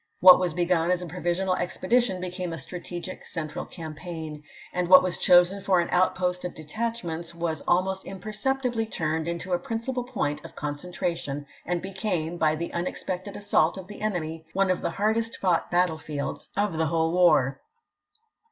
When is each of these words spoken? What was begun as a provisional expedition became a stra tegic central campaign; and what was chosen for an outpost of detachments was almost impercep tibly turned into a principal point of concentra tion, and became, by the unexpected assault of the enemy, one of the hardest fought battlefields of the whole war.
What 0.19 0.39
was 0.39 0.55
begun 0.55 0.89
as 0.89 1.03
a 1.03 1.05
provisional 1.05 1.55
expedition 1.57 2.19
became 2.19 2.53
a 2.53 2.57
stra 2.57 2.79
tegic 2.79 3.23
central 3.27 3.65
campaign; 3.65 4.41
and 4.73 4.87
what 4.89 5.03
was 5.03 5.19
chosen 5.19 5.61
for 5.61 5.79
an 5.79 5.91
outpost 5.91 6.43
of 6.43 6.55
detachments 6.55 7.35
was 7.35 7.61
almost 7.67 8.05
impercep 8.05 8.63
tibly 8.63 8.87
turned 8.91 9.27
into 9.27 9.53
a 9.53 9.59
principal 9.59 10.03
point 10.03 10.43
of 10.43 10.55
concentra 10.55 11.15
tion, 11.17 11.45
and 11.67 11.83
became, 11.83 12.39
by 12.39 12.55
the 12.55 12.73
unexpected 12.73 13.37
assault 13.37 13.77
of 13.77 13.87
the 13.87 14.01
enemy, 14.01 14.43
one 14.53 14.71
of 14.71 14.81
the 14.81 14.89
hardest 14.89 15.37
fought 15.37 15.69
battlefields 15.69 16.49
of 16.57 16.77
the 16.79 16.87
whole 16.87 17.11
war. 17.11 17.61